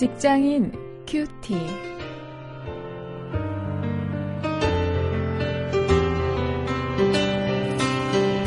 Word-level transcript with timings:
직장인 0.00 0.72
큐티. 1.06 1.54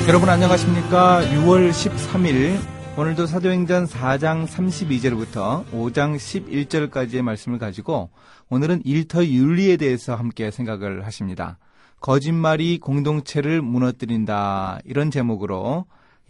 여러분 0.08 0.30
안녕하십니까? 0.30 1.22
6월 1.22 1.70
13일 1.70 2.58
오늘도 2.98 3.28
사도행전 3.28 3.86
4장 3.86 4.48
32절부터 4.48 5.66
5장 5.70 6.16
11절까지의 6.16 7.22
말씀을 7.22 7.60
가지고 7.60 8.10
오늘은 8.50 8.82
일터 8.84 9.24
윤리에 9.24 9.78
대해서 9.78 10.16
함께 10.16 10.50
생각을 10.50 11.06
하십니다. 11.06 11.60
거짓말이 12.00 12.80
공동체를 12.80 13.62
무너뜨린다 13.62 14.80
이런 14.86 15.12
제목으로 15.12 15.86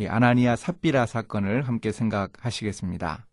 아나니아 0.06 0.58
삽비라 0.58 1.06
사건을 1.06 1.66
함께 1.66 1.94
생각하시겠습니다. 1.94 3.26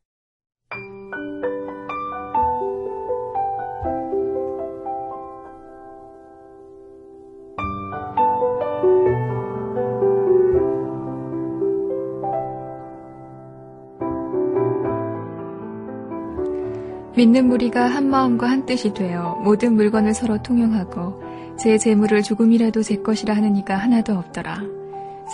믿는 17.21 17.49
무리가 17.49 17.85
한 17.85 18.09
마음과 18.09 18.49
한 18.49 18.65
뜻이 18.65 18.95
되어 18.95 19.35
모든 19.45 19.75
물건을 19.75 20.15
서로 20.15 20.43
통용하고 20.43 21.23
제 21.59 21.77
재물을 21.77 22.23
조금이라도 22.23 22.83
제 22.83 22.97
것이라 22.97 23.37
하는 23.37 23.57
이가 23.57 23.77
하나도 23.77 24.15
없더라. 24.15 24.63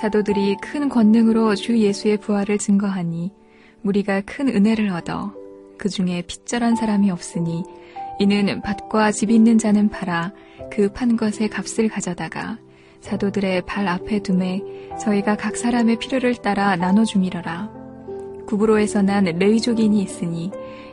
사도들이 0.01 0.57
큰 0.61 0.89
권능으로 0.89 1.55
주 1.55 1.79
예수의 1.79 2.17
부활을 2.17 2.59
증거하니 2.59 3.31
무리가 3.83 4.21
큰 4.23 4.49
은혜를 4.49 4.91
얻어 4.91 5.33
그 5.79 5.89
중에 5.89 6.23
핏절한 6.27 6.75
사람이 6.75 7.09
없으니 7.13 7.63
이는 8.19 8.61
밭과 8.63 9.13
집 9.13 9.31
있는 9.31 9.57
자는 9.57 9.89
팔아 9.89 10.33
그 10.73 10.93
판 10.93 11.17
것의 11.17 11.49
값을 11.51 11.89
가져다가 11.89 12.59
사도들의 13.01 13.63
발 13.65 13.87
앞에 13.87 14.25
두매 14.25 14.61
저희가 15.01 15.37
각 15.37 15.57
사람의 15.57 16.01
필요를 16.01 16.35
따라 16.35 16.75
나눠주미러라. 16.75 17.76
구브로에서 18.47 19.03
난 19.03 19.25
레위족인이 19.25 20.01
있으니 20.01 20.51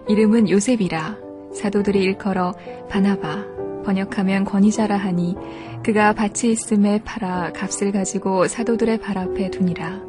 이름은 0.07 0.49
요셉이라. 0.49 1.17
사도들이 1.53 1.99
일컬어 1.99 2.53
바나바 2.89 3.45
번역하면 3.85 4.43
권위자라 4.45 4.97
하니 4.97 5.35
그가 5.83 6.13
밭이 6.13 6.51
있음에 6.51 7.01
팔아 7.03 7.51
값을 7.53 7.91
가지고 7.91 8.47
사도들의 8.47 8.99
발 8.99 9.17
앞에 9.17 9.51
두니라. 9.51 10.01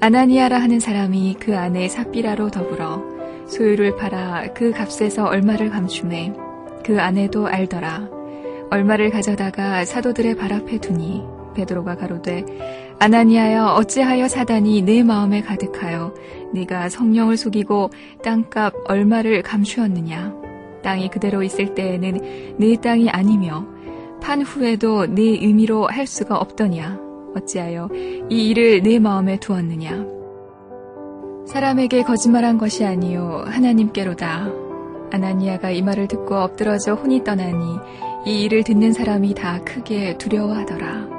아나니아라 0.00 0.58
하는 0.58 0.80
사람이 0.80 1.36
그 1.40 1.56
안에 1.56 1.88
삽비라로 1.88 2.50
더불어 2.50 3.02
소유를 3.46 3.96
팔아 3.96 4.52
그 4.54 4.72
값에서 4.72 5.24
얼마를 5.24 5.70
감춤해 5.70 6.34
그 6.84 7.00
아내도 7.00 7.46
알더라. 7.46 8.10
얼마를 8.70 9.10
가져다가 9.10 9.84
사도들의 9.84 10.34
발 10.36 10.52
앞에 10.52 10.78
두니 10.78 11.22
베드로가 11.54 11.96
가로되 11.96 12.44
아나니아여 12.98 13.74
어찌하여 13.74 14.26
사단이 14.26 14.82
내 14.82 15.02
마음에 15.02 15.42
가득하여 15.42 16.14
네가 16.54 16.88
성령을 16.88 17.36
속이고 17.36 17.90
땅값 18.22 18.72
얼마를 18.88 19.42
감추었느냐? 19.42 20.34
땅이 20.82 21.10
그대로 21.10 21.42
있을 21.42 21.74
때에는 21.74 22.56
네 22.58 22.76
땅이 22.76 23.10
아니며 23.10 23.66
판 24.22 24.40
후에도 24.40 25.06
네 25.06 25.22
의미로 25.22 25.86
할 25.86 26.06
수가 26.06 26.38
없더냐? 26.38 26.98
어찌하여 27.36 27.90
이 28.30 28.48
일을 28.48 28.82
내 28.82 28.98
마음에 28.98 29.38
두었느냐? 29.38 30.06
사람에게 31.46 32.02
거짓말한 32.02 32.56
것이 32.56 32.84
아니요 32.84 33.44
하나님께로다. 33.46 34.48
아나니아가 35.12 35.70
이 35.70 35.82
말을 35.82 36.08
듣고 36.08 36.34
엎드러져 36.34 36.94
혼이 36.94 37.24
떠나니 37.24 37.76
이 38.26 38.44
일을 38.44 38.64
듣는 38.64 38.92
사람이 38.92 39.34
다 39.34 39.60
크게 39.64 40.16
두려워하더라. 40.16 41.15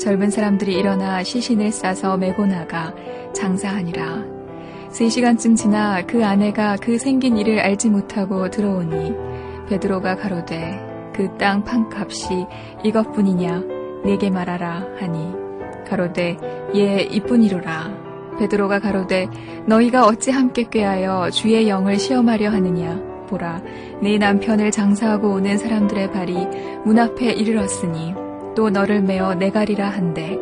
젊은 0.00 0.30
사람들이 0.30 0.74
일어나 0.74 1.22
시신을 1.22 1.70
싸서 1.70 2.16
메고 2.16 2.46
나가 2.46 2.94
장사하니라. 3.34 4.24
세 4.88 5.10
시간쯤 5.10 5.54
지나 5.54 6.04
그 6.06 6.24
아내가 6.24 6.76
그 6.80 6.98
생긴 6.98 7.36
일을 7.36 7.60
알지 7.60 7.90
못하고 7.90 8.48
들어오니 8.50 9.14
베드로가 9.68 10.16
가로되 10.16 11.12
그 11.14 11.36
땅 11.36 11.62
판값이 11.64 12.46
이것뿐이냐 12.82 13.62
내게 14.04 14.30
말하라 14.30 14.86
하니 14.98 15.34
가로되 15.86 16.38
예 16.74 17.02
이뿐이로라. 17.02 18.00
베드로가 18.38 18.78
가로되 18.78 19.28
너희가 19.66 20.06
어찌 20.06 20.30
함께 20.30 20.64
꾀하여 20.70 21.28
주의 21.28 21.68
영을 21.68 21.98
시험하려 21.98 22.50
하느냐 22.50 22.98
보라 23.28 23.60
네 24.00 24.16
남편을 24.16 24.70
장사하고 24.70 25.34
오는 25.34 25.58
사람들의 25.58 26.10
발이 26.10 26.46
문 26.86 26.98
앞에 26.98 27.32
이르렀으니 27.32 28.29
또 28.54 28.70
너를 28.70 29.02
메어 29.02 29.34
내가리라 29.34 29.88
한데 29.88 30.38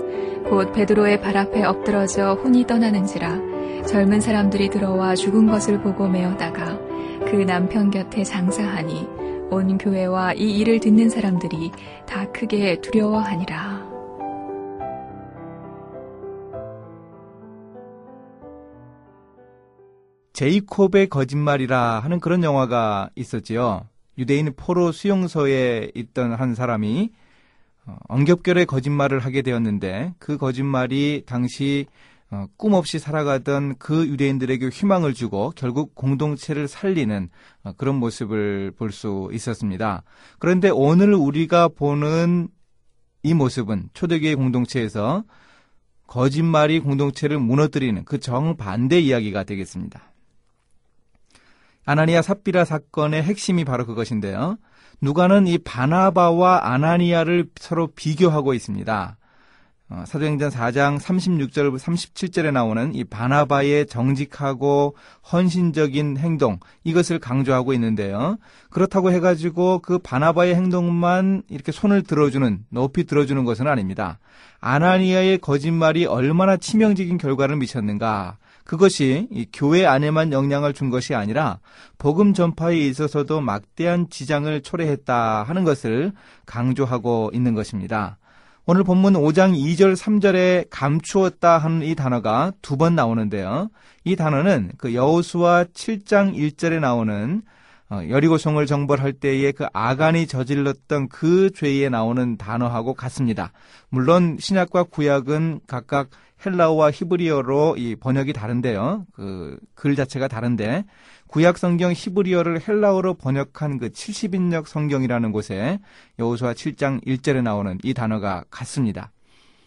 곧 0.48 0.72
베드로의 0.72 1.20
발 1.20 1.36
앞에 1.36 1.64
엎드러져 1.64 2.34
혼이 2.34 2.66
떠나는지라 2.66 3.86
젊은 3.86 4.20
사람들이 4.20 4.70
들어와 4.70 5.14
죽은 5.14 5.46
것을 5.46 5.80
보고 5.80 6.08
메어다가 6.08 6.78
그 7.30 7.36
남편 7.46 7.90
곁에 7.90 8.24
장사하니 8.24 9.06
온 9.50 9.78
교회와 9.78 10.34
이 10.34 10.58
일을 10.58 10.80
듣는 10.80 11.08
사람들이 11.08 11.70
다 12.06 12.30
크게 12.32 12.80
두려워하니라. 12.80 13.88
제이콥의 20.34 21.08
거짓말이라 21.08 21.98
하는 21.98 22.20
그런 22.20 22.44
영화가 22.44 23.10
있었지요. 23.16 23.88
유대인 24.18 24.52
포로 24.54 24.92
수용소에 24.92 25.90
있던 25.94 26.32
한 26.34 26.54
사람이 26.54 27.10
어, 27.10 27.27
엉겹결에 28.08 28.64
거짓말을 28.64 29.20
하게 29.20 29.42
되었는데 29.42 30.14
그 30.18 30.36
거짓말이 30.36 31.24
당시 31.26 31.86
어, 32.30 32.46
꿈 32.58 32.74
없이 32.74 32.98
살아가던 32.98 33.76
그 33.78 34.06
유대인들에게 34.06 34.68
희망을 34.68 35.14
주고 35.14 35.50
결국 35.56 35.94
공동체를 35.94 36.68
살리는 36.68 37.30
어, 37.64 37.72
그런 37.78 37.94
모습을 37.96 38.72
볼 38.76 38.92
수 38.92 39.30
있었습니다. 39.32 40.02
그런데 40.38 40.68
오늘 40.68 41.14
우리가 41.14 41.68
보는 41.68 42.48
이 43.22 43.34
모습은 43.34 43.88
초대교회 43.94 44.34
공동체에서 44.34 45.24
거짓말이 46.06 46.80
공동체를 46.80 47.38
무너뜨리는 47.38 48.04
그 48.04 48.18
정반대 48.20 49.00
이야기가 49.00 49.44
되겠습니다. 49.44 50.02
아나니아 51.84 52.20
삽비라 52.20 52.64
사건의 52.64 53.22
핵심이 53.22 53.64
바로 53.64 53.86
그것인데요. 53.86 54.58
누가는 55.00 55.46
이 55.46 55.58
바나바와 55.58 56.72
아나니아를 56.72 57.50
서로 57.56 57.88
비교하고 57.88 58.54
있습니다. 58.54 59.16
어, 59.90 60.04
사도행전 60.06 60.50
4장 60.50 61.00
36절 61.00 61.78
37절에 61.78 62.52
나오는 62.52 62.94
이 62.94 63.04
바나바의 63.04 63.86
정직하고 63.86 64.96
헌신적인 65.32 66.18
행동 66.18 66.58
이것을 66.84 67.18
강조하고 67.18 67.72
있는데요. 67.72 68.36
그렇다고 68.68 69.10
해가지고 69.12 69.78
그 69.78 69.98
바나바의 69.98 70.54
행동만 70.56 71.42
이렇게 71.48 71.72
손을 71.72 72.02
들어주는 72.02 72.66
높이 72.68 73.04
들어주는 73.04 73.42
것은 73.44 73.66
아닙니다. 73.66 74.18
아나니아의 74.60 75.38
거짓말이 75.38 76.04
얼마나 76.04 76.58
치명적인 76.58 77.16
결과를 77.16 77.56
미쳤는가 77.56 78.36
그것이 78.68 79.28
교회 79.50 79.86
안에만 79.86 80.30
영향을 80.30 80.74
준 80.74 80.90
것이 80.90 81.14
아니라 81.14 81.58
복음 81.96 82.34
전파에 82.34 82.76
있어서도 82.76 83.40
막대한 83.40 84.10
지장을 84.10 84.60
초래했다 84.60 85.42
하는 85.42 85.64
것을 85.64 86.12
강조하고 86.44 87.30
있는 87.32 87.54
것입니다. 87.54 88.18
오늘 88.66 88.84
본문 88.84 89.14
5장 89.14 89.56
2절 89.58 89.96
3절에 89.96 90.66
감추었다 90.68 91.56
하는 91.56 91.80
이 91.82 91.94
단어가 91.94 92.52
두 92.60 92.76
번 92.76 92.94
나오는데요. 92.94 93.70
이 94.04 94.16
단어는 94.16 94.72
그 94.76 94.94
여호수아 94.94 95.64
7장 95.72 96.36
1절에 96.36 96.78
나오는 96.78 97.40
어, 97.40 97.46
여리고성을 97.90 98.64
정벌할 98.66 99.14
때에 99.14 99.52
그 99.52 99.66
아간이 99.72 100.26
저질렀던 100.26 101.08
그 101.08 101.50
죄에 101.50 101.88
나오는 101.88 102.36
단어하고 102.36 102.94
같습니다. 102.94 103.52
물론 103.88 104.36
신약과 104.38 104.84
구약은 104.84 105.60
각각 105.66 106.10
헬라어와 106.44 106.90
히브리어로 106.90 107.76
이 107.78 107.96
번역이 107.96 108.32
다른데요. 108.32 109.06
그 109.12 109.58
글 109.78 109.94
자체가 109.94 110.28
다른데 110.28 110.84
구약 111.28 111.56
성경 111.56 111.92
히브리어를 111.94 112.66
헬라어로 112.66 113.14
번역한 113.14 113.78
그 113.78 113.90
70인역 113.90 114.66
성경이라는 114.66 115.30
곳에 115.30 115.78
여호수아 116.18 116.54
7장 116.54 117.04
1절에 117.06 117.42
나오는 117.42 117.78
이 117.84 117.94
단어가 117.94 118.44
같습니다. 118.50 119.12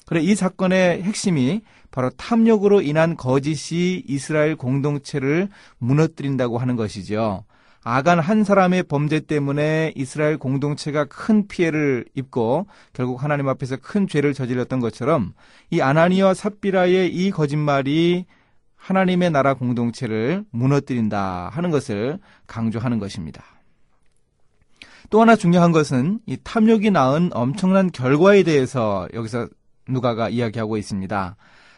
그래 0.05 0.21
이 0.21 0.35
사건의 0.35 1.03
핵심이 1.03 1.61
바로 1.91 2.09
탐욕으로 2.09 2.81
인한 2.81 3.15
거짓이 3.15 4.03
이스라엘 4.05 4.55
공동체를 4.55 5.47
무너뜨린다고 5.77 6.57
하는 6.57 6.75
것이죠. 6.75 7.45
아간 7.83 8.19
한 8.19 8.43
사람의 8.43 8.83
범죄 8.83 9.19
때문에 9.19 9.93
이스라엘 9.95 10.37
공동체가 10.37 11.05
큰 11.05 11.47
피해를 11.47 12.05
입고 12.13 12.67
결국 12.93 13.23
하나님 13.23 13.47
앞에서 13.49 13.77
큰 13.77 14.07
죄를 14.07 14.33
저질렀던 14.33 14.79
것처럼 14.79 15.33
이 15.71 15.81
아나니와 15.81 16.35
삽비라의 16.35 17.13
이 17.13 17.31
거짓말이 17.31 18.25
하나님의 18.75 19.31
나라 19.31 19.55
공동체를 19.55 20.45
무너뜨린다 20.51 21.49
하는 21.51 21.71
것을 21.71 22.19
강조하는 22.47 22.99
것입니다. 22.99 23.43
또 25.09 25.21
하나 25.21 25.35
중요한 25.35 25.71
것은 25.71 26.19
이 26.25 26.37
탐욕이 26.43 26.91
낳은 26.91 27.31
엄청난 27.33 27.91
결과에 27.91 28.43
대해서 28.43 29.07
여기서 29.13 29.47
누가가 29.87 30.29
이야기하고 30.29 30.77
있습니다. 30.77 31.35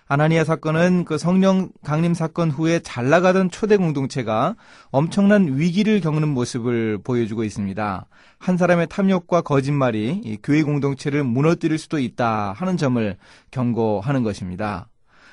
아나니아 0.07 0.43
사건은 0.43 1.05
그 1.05 1.17
성령 1.17 1.69
강림 1.83 2.13
사건 2.13 2.51
후에 2.51 2.79
잘 2.79 3.09
나가던 3.09 3.49
초대 3.51 3.77
공동체가 3.77 4.55
엄청난 4.91 5.57
위기를 5.57 6.01
겪는 6.01 6.27
모습을 6.27 6.99
보여주고 7.03 7.43
있습니다. 7.43 8.05
한 8.37 8.57
사람의 8.57 8.87
탐욕과 8.89 9.41
거짓말이 9.41 10.39
교회 10.43 10.61
공동체를 10.63 11.23
무너뜨릴 11.23 11.77
수도 11.77 11.99
있다 11.99 12.53
하는 12.53 12.77
점을 12.77 13.15
경고하는 13.51 14.23
것입니다. 14.23 14.89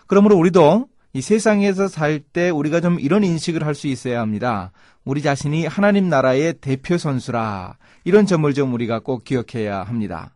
그러므로 0.06 0.36
우리도 0.36 0.86
이 1.12 1.20
세상에서 1.20 1.88
살 1.88 2.20
때 2.20 2.50
우리가 2.50 2.80
좀 2.80 3.00
이런 3.00 3.24
인식을 3.24 3.66
할 3.66 3.74
수 3.74 3.88
있어야 3.88 4.20
합니다. 4.20 4.70
우리 5.04 5.22
자신이 5.22 5.66
하나님 5.66 6.08
나라의 6.08 6.54
대표 6.60 6.96
선수라 6.98 7.76
이런 8.04 8.26
점을 8.26 8.52
좀 8.54 8.72
우리가 8.74 9.00
꼭 9.00 9.24
기억해야 9.24 9.82
합니다. 9.82 10.30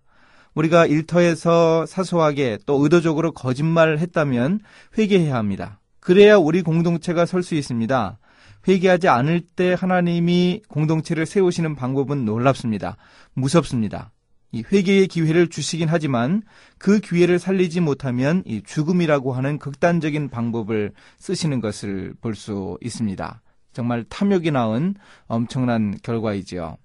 우리가 0.55 0.87
일터에서 0.87 1.87
사소하게 1.87 2.59
또 2.67 2.83
의도적으로 2.83 3.33
거짓말을 3.33 3.99
했다면 3.99 4.61
회개해야 4.97 5.35
합니다. 5.35 5.81
그래야 6.01 6.37
우리 6.37 6.63
공동체가 6.63 7.27
설 7.27 7.43
수 7.43 7.55
있습니다. 7.55 8.19
회개하지 8.67 9.09
않을 9.09 9.43
때 9.57 9.77
하나님이 9.79 10.63
공동체를 10.69 11.27
세우시는 11.27 11.75
방법은 11.75 12.25
놀랍습니다. 12.25 12.97
무섭습니다. 13.35 14.13
이 14.53 14.63
회개의 14.73 15.09
기회를 15.09 15.49
주시긴 15.49 15.89
하지만 15.89 16.43
그 16.79 17.01
기회를 17.01 17.39
살리지 17.39 17.81
못하면 17.81 18.43
이 18.47 18.63
죽음이라고 18.65 19.33
하는 19.33 19.59
극단적인 19.59 20.29
방법을 20.31 20.93
쓰시는 21.19 21.61
것을 21.61 22.15
볼 22.21 22.35
수 22.37 22.79
있습니다. 22.81 23.43
정말 23.73 24.05
탐욕이 24.05 24.53
낳은 24.53 24.95
엄청난 25.27 25.97
결과이지요. 26.03 26.77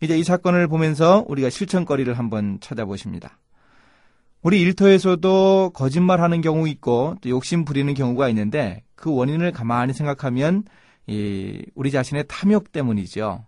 이제 0.00 0.18
이 0.18 0.24
사건을 0.24 0.68
보면서 0.68 1.24
우리가 1.28 1.50
실천거리를 1.50 2.12
한번 2.18 2.58
찾아보십니다. 2.60 3.38
우리 4.42 4.60
일터에서도 4.60 5.70
거짓말하는 5.74 6.42
경우 6.42 6.68
있고 6.68 7.16
또 7.22 7.30
욕심 7.30 7.64
부리는 7.64 7.92
경우가 7.94 8.28
있는데 8.28 8.82
그 8.94 9.14
원인을 9.14 9.52
가만히 9.52 9.94
생각하면 9.94 10.64
이 11.06 11.64
우리 11.74 11.90
자신의 11.90 12.24
탐욕 12.28 12.70
때문이죠. 12.72 13.46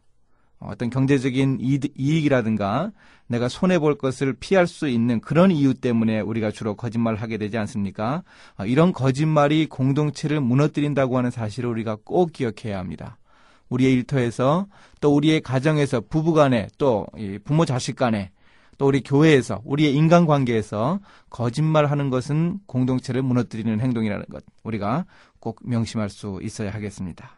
어떤 0.59 0.89
경제적인 0.89 1.59
이익이라든가 1.61 2.93
내가 3.27 3.49
손해 3.49 3.79
볼 3.79 3.99
것을 3.99 4.33
피할 4.41 4.67
수 4.67 4.89
있는 4.89 5.21
그런 5.21 5.51
이유 5.51 5.75
때문에 5.75 6.21
우리가 6.21 6.51
주로 6.51 6.77
거짓말을 6.77 7.21
하게 7.21 7.37
되지 7.37 7.59
않습니까? 7.59 8.23
이런 8.65 8.93
거짓말이 8.93 9.67
공동체를 9.67 10.41
무너뜨린다고 10.41 11.19
하는 11.19 11.31
사실을 11.31 11.69
우리가 11.69 11.99
꼭 12.05 12.33
기억해야 12.33 12.79
합니다. 12.79 13.19
우리의 13.69 13.93
일터에서 13.95 14.67
또 15.01 15.15
우리의 15.15 15.41
가정에서 15.41 16.03
부부간에 16.09 16.69
또 16.79 17.07
부모 17.45 17.65
자식 17.65 17.97
간에 17.97 18.31
또 18.79 18.87
우리 18.87 19.03
교회에서 19.03 19.63
우리의 19.65 19.95
인간관계에서 19.95 21.01
거짓말하는 21.31 22.11
것은 22.11 22.61
공동체를 22.67 23.23
무너뜨리는 23.23 23.81
행동이라는 23.81 24.27
것 24.27 24.45
우리가 24.65 25.07
꼭 25.41 25.61
명심할 25.63 26.11
수 26.11 26.41
있어야 26.43 26.71
하겠습니다. 26.73 27.31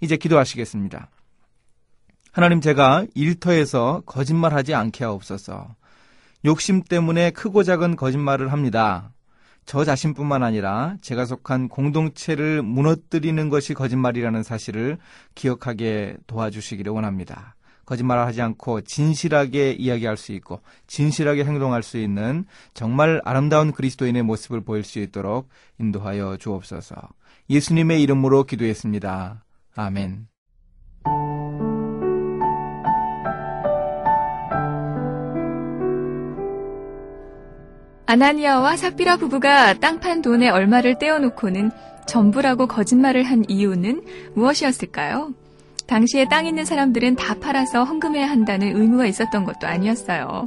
이제 0.00 0.16
기도하시겠습니다. 0.16 1.10
하나님 2.32 2.60
제가 2.60 3.04
일터에서 3.14 4.02
거짓말하지 4.06 4.74
않게 4.74 5.04
하옵소서. 5.04 5.74
욕심 6.44 6.82
때문에 6.82 7.32
크고 7.32 7.64
작은 7.64 7.96
거짓말을 7.96 8.52
합니다. 8.52 9.12
저 9.68 9.84
자신뿐만 9.84 10.42
아니라 10.42 10.96
제가 11.02 11.26
속한 11.26 11.68
공동체를 11.68 12.62
무너뜨리는 12.62 13.50
것이 13.50 13.74
거짓말이라는 13.74 14.42
사실을 14.42 14.96
기억하게 15.34 16.16
도와주시기를 16.26 16.90
원합니다. 16.90 17.54
거짓말을 17.84 18.24
하지 18.24 18.40
않고 18.40 18.80
진실하게 18.80 19.72
이야기할 19.72 20.16
수 20.16 20.32
있고 20.32 20.62
진실하게 20.86 21.44
행동할 21.44 21.82
수 21.82 21.98
있는 21.98 22.46
정말 22.72 23.20
아름다운 23.26 23.72
그리스도인의 23.72 24.22
모습을 24.22 24.62
보일 24.62 24.84
수 24.84 25.00
있도록 25.00 25.50
인도하여 25.78 26.38
주옵소서. 26.38 26.96
예수님의 27.50 28.02
이름으로 28.02 28.44
기도했습니다. 28.44 29.44
아멘. 29.76 30.28
아나니아와 38.08 38.78
삽비라 38.78 39.18
부부가 39.18 39.74
땅판 39.74 40.22
돈에 40.22 40.48
얼마를 40.48 40.98
떼어놓고는 40.98 41.70
전부라고 42.06 42.66
거짓말을 42.66 43.22
한 43.22 43.44
이유는 43.48 44.02
무엇이었을까요? 44.34 45.34
당시에 45.86 46.24
땅 46.26 46.46
있는 46.46 46.64
사람들은 46.64 47.16
다 47.16 47.34
팔아서 47.38 47.84
헌금해야 47.84 48.26
한다는 48.26 48.74
의무가 48.74 49.04
있었던 49.04 49.44
것도 49.44 49.66
아니었어요. 49.66 50.46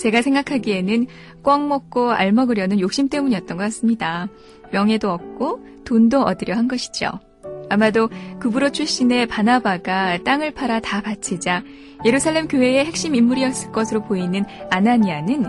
제가 0.00 0.20
생각하기에는 0.20 1.06
꽉 1.44 1.64
먹고 1.64 2.10
알 2.10 2.32
먹으려는 2.32 2.80
욕심 2.80 3.08
때문이었던 3.08 3.56
것 3.56 3.62
같습니다. 3.62 4.26
명예도 4.72 5.12
얻고 5.12 5.64
돈도 5.84 6.22
얻으려 6.22 6.56
한 6.56 6.66
것이죠. 6.66 7.20
아마도 7.70 8.10
구브로 8.40 8.70
출신의 8.70 9.26
바나바가 9.26 10.18
땅을 10.24 10.50
팔아 10.52 10.80
다 10.80 11.00
바치자 11.00 11.62
예루살렘 12.04 12.48
교회의 12.48 12.84
핵심 12.84 13.14
인물이었을 13.14 13.72
것으로 13.72 14.02
보이는 14.02 14.44
아나니아는 14.70 15.46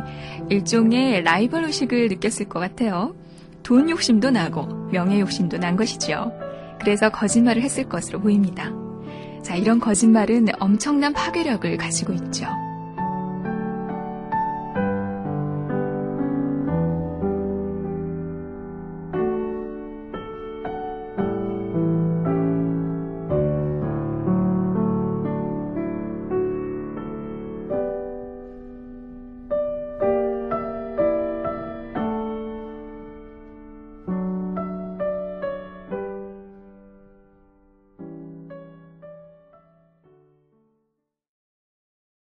일종의 0.49 1.23
라이벌 1.23 1.65
의식을 1.65 2.07
느꼈을 2.09 2.47
것 2.47 2.59
같아요. 2.59 3.15
돈 3.63 3.89
욕심도 3.89 4.31
나고 4.31 4.65
명예 4.91 5.19
욕심도 5.19 5.57
난 5.57 5.75
것이죠. 5.75 6.31
그래서 6.79 7.09
거짓말을 7.09 7.61
했을 7.61 7.87
것으로 7.87 8.19
보입니다. 8.19 8.71
자, 9.43 9.55
이런 9.55 9.79
거짓말은 9.79 10.47
엄청난 10.59 11.13
파괴력을 11.13 11.77
가지고 11.77 12.13
있죠. 12.13 12.47